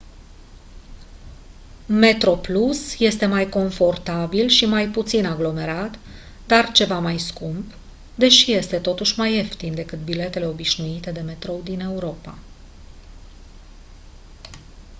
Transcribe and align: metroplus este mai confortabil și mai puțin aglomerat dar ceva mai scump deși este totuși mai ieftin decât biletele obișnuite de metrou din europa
metroplus 1.87 2.99
este 2.99 3.25
mai 3.25 3.49
confortabil 3.49 4.47
și 4.47 4.65
mai 4.65 4.87
puțin 4.87 5.25
aglomerat 5.25 5.99
dar 6.47 6.71
ceva 6.71 6.99
mai 6.99 7.17
scump 7.17 7.71
deși 8.15 8.51
este 8.51 8.79
totuși 8.79 9.19
mai 9.19 9.35
ieftin 9.35 9.75
decât 9.75 9.99
biletele 10.03 10.45
obișnuite 10.45 11.11
de 11.11 11.19
metrou 11.21 11.61
din 11.63 11.79
europa 11.79 12.37